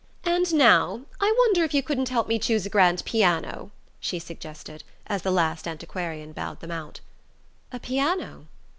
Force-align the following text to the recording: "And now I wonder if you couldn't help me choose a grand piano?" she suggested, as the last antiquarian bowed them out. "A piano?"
"And 0.23 0.51
now 0.55 1.01
I 1.19 1.31
wonder 1.37 1.63
if 1.63 1.75
you 1.75 1.83
couldn't 1.83 2.09
help 2.09 2.27
me 2.27 2.39
choose 2.39 2.65
a 2.65 2.71
grand 2.71 3.05
piano?" 3.05 3.69
she 3.99 4.17
suggested, 4.17 4.83
as 5.05 5.21
the 5.21 5.29
last 5.29 5.67
antiquarian 5.67 6.31
bowed 6.31 6.59
them 6.59 6.71
out. 6.71 7.01
"A 7.71 7.79
piano?" 7.79 8.47